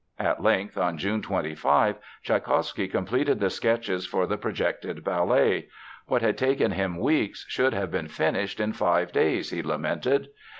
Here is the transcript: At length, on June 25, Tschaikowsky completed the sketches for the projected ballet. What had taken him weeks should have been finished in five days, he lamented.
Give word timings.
At 0.17 0.41
length, 0.41 0.79
on 0.79 0.97
June 0.97 1.21
25, 1.21 1.95
Tschaikowsky 2.25 2.87
completed 2.87 3.39
the 3.39 3.51
sketches 3.51 4.07
for 4.07 4.25
the 4.25 4.35
projected 4.35 5.03
ballet. 5.03 5.67
What 6.07 6.23
had 6.23 6.39
taken 6.39 6.71
him 6.71 6.97
weeks 6.97 7.45
should 7.49 7.75
have 7.75 7.91
been 7.91 8.07
finished 8.07 8.59
in 8.59 8.73
five 8.73 9.11
days, 9.11 9.51
he 9.51 9.61
lamented. 9.61 10.29